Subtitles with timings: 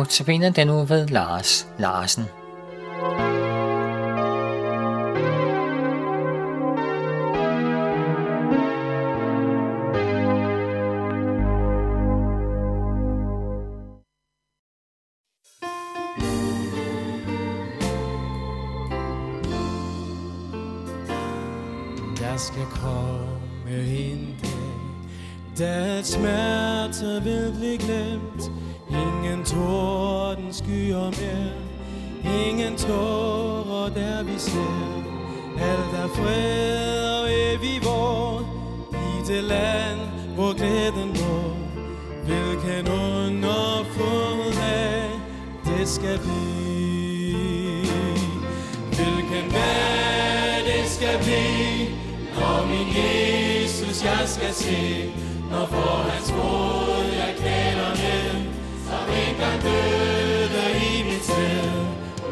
[0.00, 2.24] Notabene den nu ved Lars Larsen.
[22.18, 28.69] Der skal komme en dag, da smerte vil blive glemt.
[28.92, 31.52] Ingen torden skyer mere,
[32.48, 35.10] ingen tårer der vi ser.
[35.58, 38.44] Alt er fred og evig vort
[38.92, 39.98] i det land,
[40.34, 41.56] hvor glæden bor.
[42.24, 45.10] Hvilken underfuld dag,
[45.64, 47.86] det skal blive.
[48.96, 51.88] Hvilken dag det skal blive,
[52.34, 55.12] når min Jesus jeg skal se,
[55.50, 58.39] når for hans fod jeg kæler ned,
[59.40, 61.72] engang døde i mit sted.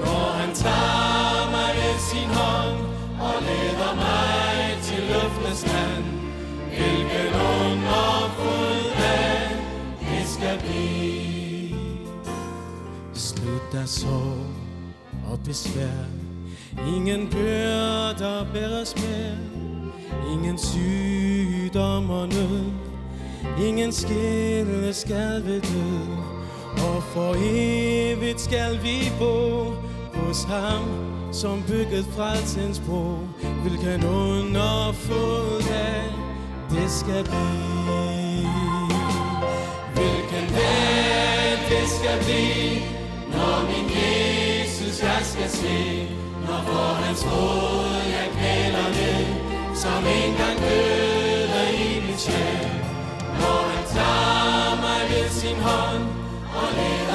[0.05, 2.79] Når han tager mig ved sin hånd
[3.21, 6.05] og leder mig til løftes land,
[6.69, 9.49] hvilken underfuld dag
[10.01, 11.77] det skal blive.
[13.15, 14.47] Slut der sorg
[15.31, 16.05] og besvær,
[16.97, 19.39] ingen byrder bæres mere,
[20.33, 22.65] ingen sygdom og nød,
[23.67, 26.38] ingen skille skal ved død,
[26.73, 29.75] og for evigt skal vi bo
[30.15, 30.83] hos ham,
[31.33, 33.19] som bygget frelsens bro.
[33.63, 36.05] Hvilken underfuld dag
[36.71, 38.49] det skal blive.
[39.95, 42.81] Hvilken dag det skal blive,
[43.33, 46.09] når min Jesus jeg skal se,
[46.47, 49.27] når for hans fod jeg knæler ned,
[49.75, 52.71] som engang døde i min sjæl.
[53.41, 56.08] Når han tager mig ved sin hånd
[56.59, 57.08] og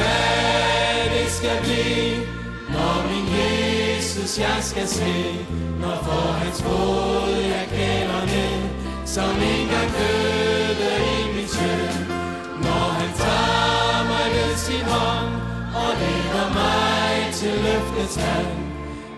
[0.00, 2.16] hvad det skal blive,
[2.74, 5.14] når min Jesus jeg skal se,
[5.80, 8.60] når for hans fod jeg kæler ned,
[9.14, 11.94] som engang døde i min søn.
[12.64, 15.32] Når han tager mig ved sin hånd
[15.82, 18.50] og leder mig til løftets land,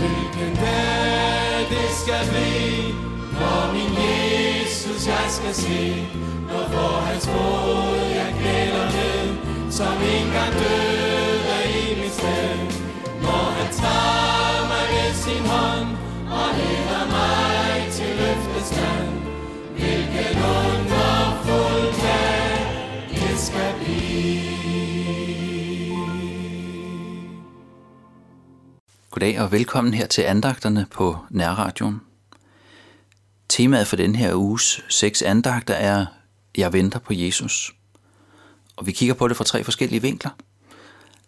[0.00, 2.94] Hvilken dag det skal blive,
[3.40, 3.91] når min
[5.02, 6.06] Jesus jeg skal se,
[6.48, 9.28] når for hans fod jeg knæler ned,
[9.70, 12.58] som engang døde i mit sted.
[13.22, 15.88] Når han tager mig ved sin hånd
[16.38, 19.12] og leder mig til løftets land,
[19.76, 22.56] hvilken underfuld dag
[23.10, 24.42] det skal blive.
[29.10, 32.11] Goddag og velkommen her til andagterne på Nærradioen.
[33.52, 36.06] Temaet for den her uges seks andagter er
[36.56, 37.74] Jeg venter på Jesus.
[38.76, 40.30] Og vi kigger på det fra tre forskellige vinkler.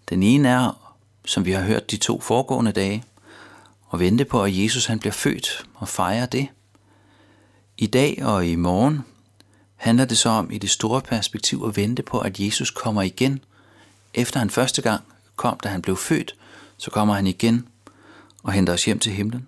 [0.08, 3.04] Den ene er, som vi har hørt de to foregående dage,
[3.92, 6.48] at vente på, at Jesus han bliver født og fejre det.
[7.78, 9.00] I dag og i morgen
[9.76, 13.40] handler det så om i det store perspektiv at vente på, at Jesus kommer igen.
[14.14, 15.02] Efter han første gang
[15.36, 16.34] kom, da han blev født,
[16.76, 17.68] så kommer han igen
[18.42, 19.46] og henter os hjem til himlen.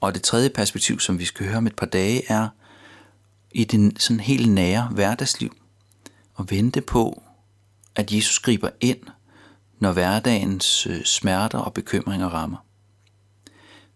[0.00, 2.48] Og det tredje perspektiv, som vi skal høre om et par dage, er
[3.50, 5.56] i den sådan helt nære hverdagsliv.
[6.34, 7.22] Og vente på,
[7.94, 9.00] at Jesus griber ind,
[9.78, 12.64] når hverdagens øh, smerter og bekymringer rammer.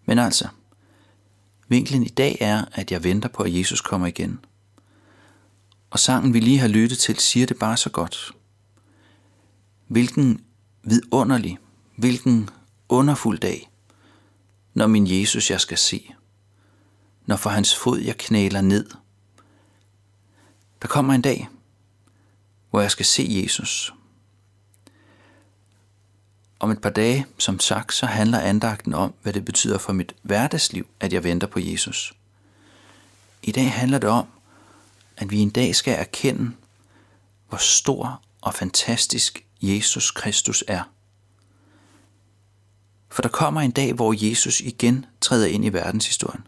[0.05, 0.49] Men altså,
[1.69, 4.45] vinklen i dag er, at jeg venter på, at Jesus kommer igen.
[5.91, 8.33] Og sangen, vi lige har lyttet til, siger det bare så godt.
[9.89, 10.41] Hvilken
[10.83, 11.59] vidunderlig,
[11.97, 12.51] hvilken
[12.89, 13.71] underfuld dag,
[14.75, 16.15] når min Jesus jeg skal se,
[17.27, 18.91] når for hans fod jeg knæler ned.
[20.83, 21.49] Der kommer en dag,
[22.71, 23.95] hvor jeg skal se Jesus.
[26.61, 30.15] Om et par dage, som sagt, så handler andagten om, hvad det betyder for mit
[30.23, 32.15] hverdagsliv, at jeg venter på Jesus.
[33.43, 34.27] I dag handler det om,
[35.17, 36.53] at vi en dag skal erkende,
[37.49, 40.94] hvor stor og fantastisk Jesus Kristus er.
[43.15, 46.47] For der kommer en dag, hvor Jesus igen træder ind i verdenshistorien.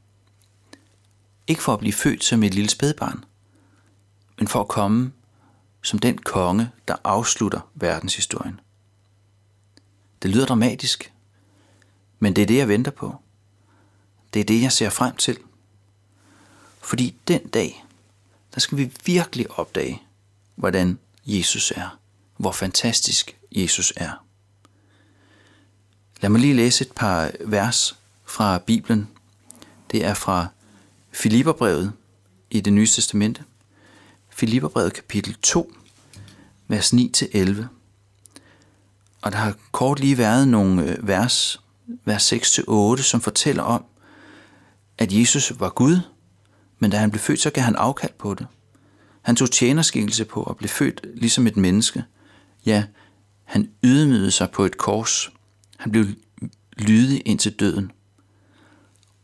[1.47, 3.25] Ikke for at blive født som et lille spædbarn,
[4.39, 5.13] men for at komme
[5.83, 8.61] som den konge, der afslutter verdenshistorien.
[10.23, 11.13] Det lyder dramatisk,
[12.19, 13.17] men det er det, jeg venter på.
[14.35, 15.39] Det er det, jeg ser frem til.
[16.81, 17.85] Fordi den dag,
[18.55, 20.03] der skal vi virkelig opdage,
[20.55, 21.99] hvordan Jesus er.
[22.37, 24.26] Hvor fantastisk Jesus er.
[26.21, 29.09] Lad mig lige læse et par vers fra Bibelen.
[29.91, 30.47] Det er fra
[31.13, 31.93] Filipperbrevet
[32.51, 33.45] i det nye testamente.
[34.31, 35.73] Filipperbrevet kapitel 2,
[36.69, 37.65] vers 9-11.
[39.23, 41.61] Og der har kort lige været nogle øh, vers,
[42.05, 43.85] vers 6-8, som fortæller om,
[44.99, 46.01] at Jesus var Gud,
[46.79, 48.47] men da han blev født, så gav han afkald på det.
[49.23, 52.05] Han tog tjenerskikkelse på og blev født ligesom et menneske.
[52.67, 52.85] Ja,
[53.45, 55.31] han ydmygede sig på et kors.
[55.77, 56.07] Han blev
[56.79, 57.93] lydig ind til døden.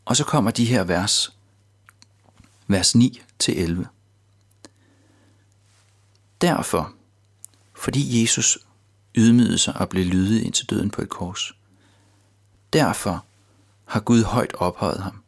[0.05, 1.37] Og så kommer de her vers,
[2.67, 3.85] vers 9-11.
[6.41, 6.93] Derfor,
[7.75, 8.59] fordi Jesus
[9.15, 11.55] ydmygede sig og blev lydig ind til døden på et kors,
[12.73, 13.25] derfor
[13.85, 15.23] har Gud højt ophøjet ham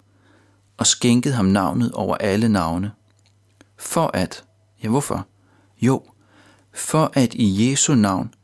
[0.77, 2.93] og skænket ham navnet over alle navne,
[3.77, 4.45] for at,
[4.83, 5.27] ja hvorfor?
[5.81, 6.03] Jo,
[6.73, 8.35] for at i Jesu navn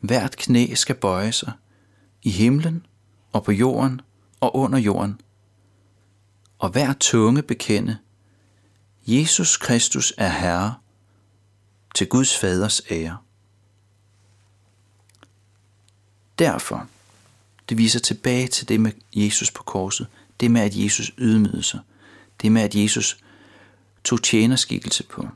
[0.00, 1.52] hvert knæ skal bøje sig,
[2.24, 2.86] i himlen
[3.32, 4.00] og på jorden
[4.40, 5.20] og under jorden,
[6.58, 7.98] og hver tunge bekende,
[9.06, 10.74] Jesus Kristus er Herre,
[11.94, 13.18] til Guds faders ære.
[16.38, 16.88] Derfor,
[17.68, 20.06] det viser tilbage til det med Jesus på korset,
[20.40, 21.80] det med at Jesus ydmygede sig,
[22.42, 23.18] det med at Jesus
[24.04, 25.28] tog tjenerskikkelse på.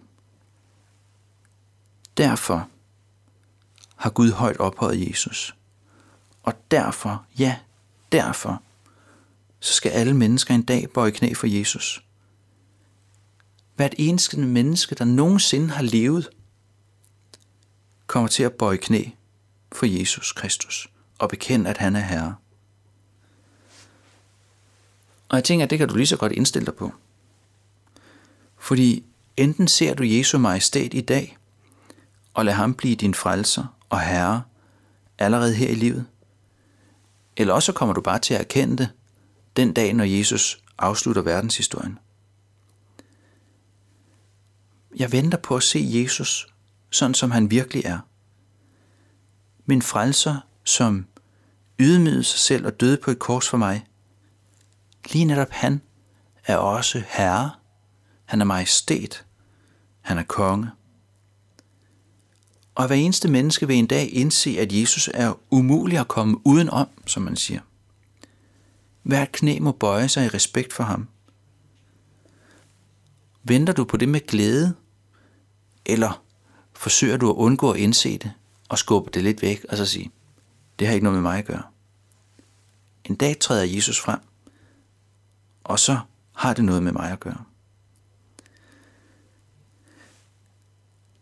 [2.17, 2.69] Derfor
[3.96, 5.58] har Gud højt ophøjet Jesus.
[6.43, 7.56] Og derfor, ja,
[8.12, 8.62] derfor,
[9.61, 12.05] så skal alle mennesker en dag bøje knæ for Jesus.
[13.76, 16.29] Hvert eneste menneske, der nogensinde har levet,
[18.06, 19.05] kommer til at bøje knæ
[19.73, 20.88] for Jesus Kristus
[21.19, 22.35] og bekende, at han er Herre.
[25.29, 26.93] Og jeg tænker, at det kan du lige så godt indstille dig på.
[28.58, 29.05] Fordi
[29.37, 31.38] enten ser du Jesu majestæt i dag,
[32.35, 34.43] og lad ham blive din frelser og herre
[35.19, 36.06] allerede her i livet,
[37.38, 38.90] eller også kommer du bare til at erkende det
[39.56, 41.99] den dag, når Jesus afslutter verdenshistorien.
[44.96, 46.49] Jeg venter på at se Jesus,
[46.90, 47.99] sådan som han virkelig er.
[49.67, 51.06] Min frelser, som
[51.79, 53.87] ydmygede sig selv og døde på et kors for mig.
[55.12, 55.82] Lige netop han
[56.44, 57.50] er også herre.
[58.25, 59.26] Han er majestæt.
[60.00, 60.70] Han er konge.
[62.79, 66.89] Og hver eneste menneske vil en dag indse, at Jesus er umulig at komme udenom,
[67.07, 67.61] som man siger.
[69.03, 71.09] Hvert knæ må bøje sig i respekt for ham.
[73.43, 74.75] Venter du på det med glæde,
[75.87, 76.23] eller
[76.73, 78.33] forsøger du at undgå at indse det
[78.69, 80.11] og skubbe det lidt væk og så sige,
[80.79, 81.63] det har ikke noget med mig at gøre.
[83.05, 84.21] En dag træder Jesus frem,
[85.65, 85.99] og så
[86.35, 87.45] har det noget med mig at gøre.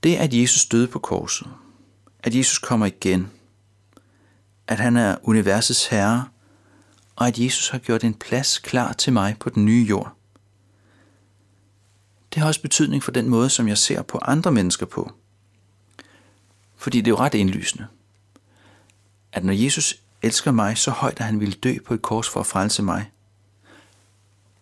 [0.03, 1.49] Det, at Jesus døde på korset,
[2.19, 3.31] at Jesus kommer igen,
[4.67, 6.29] at han er universets herre,
[7.17, 10.13] og at Jesus har gjort en plads klar til mig på den nye jord.
[12.35, 15.13] Det har også betydning for den måde, som jeg ser på andre mennesker på.
[16.77, 17.87] Fordi det er jo ret indlysende,
[19.33, 22.41] at når Jesus elsker mig så højt, at han ville dø på et kors for
[22.41, 23.11] at frelse mig,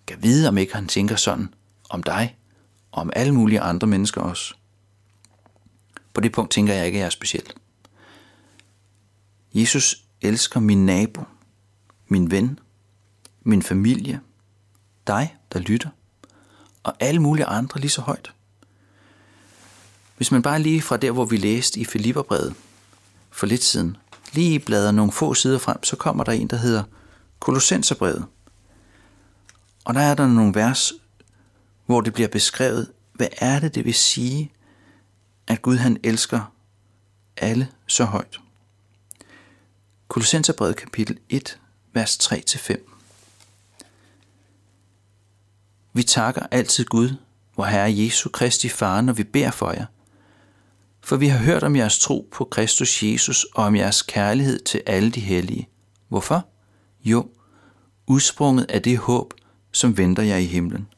[0.07, 1.55] kan vide, om ikke han tænker sådan
[1.91, 2.37] om dig
[2.93, 4.55] og om alle mulige andre mennesker også.
[6.15, 7.55] På det punkt tænker jeg ikke, at jeg er specielt.
[9.55, 11.25] Jesus elsker min nabo,
[12.09, 12.59] min ven,
[13.43, 14.21] min familie,
[15.07, 15.89] dig, der lytter,
[16.83, 18.33] og alle mulige andre lige så højt.
[20.17, 22.55] Hvis man bare lige fra der, hvor vi læste i Filipperbrevet
[23.31, 23.97] for lidt siden,
[24.33, 26.83] lige bladrer nogle få sider frem, så kommer der en, der hedder
[27.41, 28.27] Kolossenserbrevet.
[29.85, 30.93] Og der er der nogle vers,
[31.87, 34.53] hvor det bliver beskrevet, hvad er det, det vil sige,
[35.47, 36.53] at Gud han elsker
[37.37, 38.41] alle så højt.
[40.09, 41.59] Kolossenserbrevet kapitel 1,
[41.93, 42.91] vers 3-5.
[45.93, 47.11] Vi takker altid Gud,
[47.57, 49.87] vor Herre Jesu Kristi Far, når vi beder for jer.
[51.01, 54.83] For vi har hørt om jeres tro på Kristus Jesus og om jeres kærlighed til
[54.87, 55.69] alle de hellige.
[56.09, 56.49] Hvorfor?
[57.05, 57.29] Jo,
[58.07, 59.35] udsprunget af det håb,
[59.73, 60.89] som venter jer i himlen.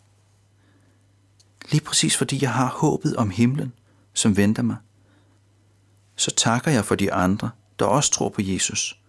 [1.71, 3.73] Lige præcis fordi jeg har håbet om himlen,
[4.17, 4.77] som venter mig,
[6.17, 9.01] så takker jeg for de andre, der også tror på Jesus.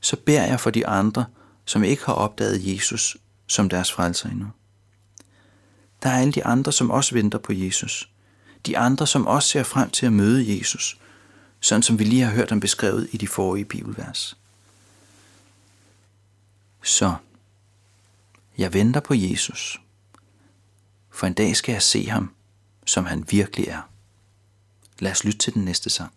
[0.00, 1.24] Så beder jeg for de andre,
[1.64, 4.46] som ikke har opdaget Jesus som deres frelser endnu.
[6.02, 8.10] Der er alle de andre, som også venter på Jesus.
[8.66, 11.00] De andre, som også ser frem til at møde Jesus,
[11.60, 14.36] sådan som vi lige har hørt ham beskrevet i de forrige bibelvers.
[16.82, 17.14] Så,
[18.58, 19.80] jeg venter på Jesus,
[21.10, 22.34] for en dag skal jeg se ham,
[22.86, 23.89] som han virkelig er.
[25.00, 26.12] Lad os lytte til den næste sang.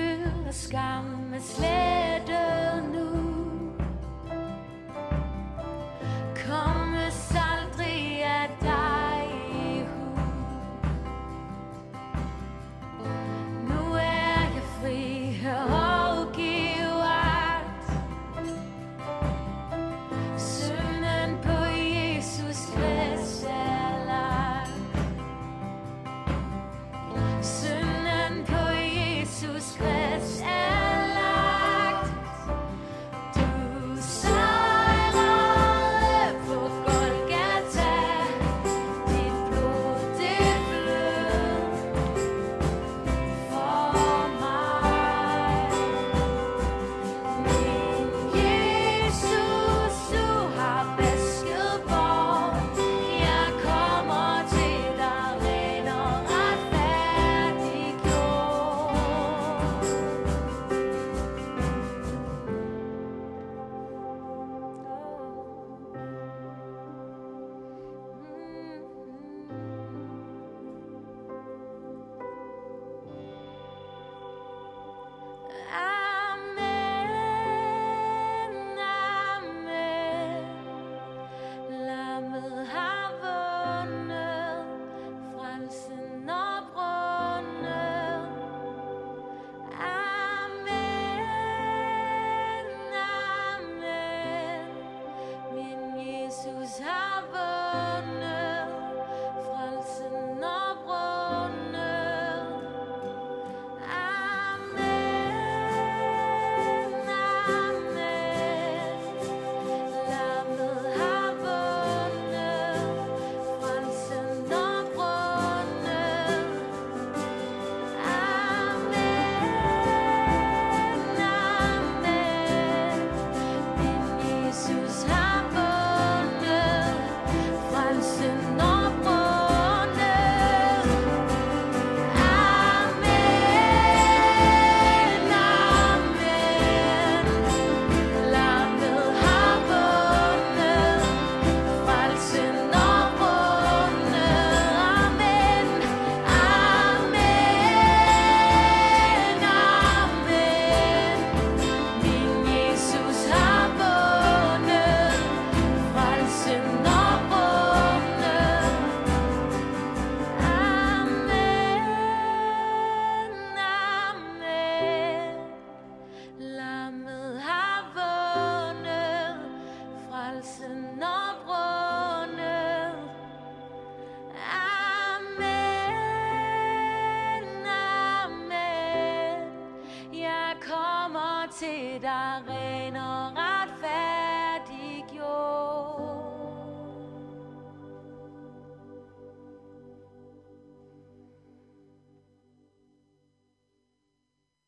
[0.00, 1.34] Min og skam.
[1.34, 3.29] Er slettet nu.